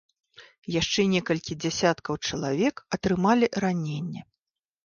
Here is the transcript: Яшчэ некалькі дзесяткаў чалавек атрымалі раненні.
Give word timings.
Яшчэ 0.75 1.03
некалькі 1.15 1.57
дзесяткаў 1.65 2.17
чалавек 2.31 2.75
атрымалі 2.99 3.45
раненні. 3.67 4.21